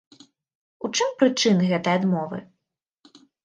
[0.87, 2.37] У чым прычыны гэтай адмовы?